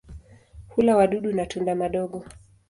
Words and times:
Hula 0.69 0.95
wadudu 0.97 1.31
na 1.33 1.45
tunda 1.45 1.75
madogo. 1.75 2.25